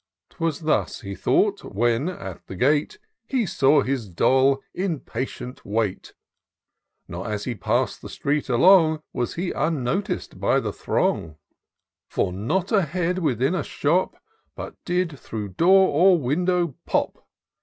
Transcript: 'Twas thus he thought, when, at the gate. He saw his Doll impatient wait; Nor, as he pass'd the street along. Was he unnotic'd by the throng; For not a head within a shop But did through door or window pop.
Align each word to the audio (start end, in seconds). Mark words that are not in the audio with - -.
'Twas 0.31 0.61
thus 0.61 1.01
he 1.01 1.13
thought, 1.13 1.63
when, 1.63 2.09
at 2.09 2.47
the 2.47 2.55
gate. 2.55 2.97
He 3.27 3.45
saw 3.45 3.83
his 3.83 4.09
Doll 4.09 4.59
impatient 4.73 5.63
wait; 5.63 6.15
Nor, 7.07 7.29
as 7.31 7.43
he 7.43 7.53
pass'd 7.53 8.01
the 8.01 8.09
street 8.09 8.49
along. 8.49 9.03
Was 9.13 9.35
he 9.35 9.51
unnotic'd 9.51 10.39
by 10.39 10.59
the 10.59 10.73
throng; 10.73 11.35
For 12.07 12.33
not 12.33 12.71
a 12.71 12.81
head 12.81 13.19
within 13.19 13.53
a 13.53 13.61
shop 13.63 14.17
But 14.55 14.73
did 14.85 15.19
through 15.19 15.49
door 15.49 15.89
or 15.89 16.19
window 16.19 16.73
pop. 16.87 17.27